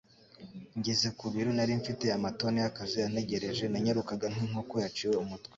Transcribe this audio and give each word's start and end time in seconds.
Ngeze 0.77 1.07
ku 1.17 1.25
biro, 1.33 1.49
nari 1.57 1.73
mfite 1.81 2.05
amatoni 2.17 2.57
y'akazi 2.63 2.97
antegereje. 3.07 3.63
Nanyarukaga 3.67 4.25
nkinkoko 4.33 4.73
yaciwe 4.83 5.15
umutwe. 5.25 5.49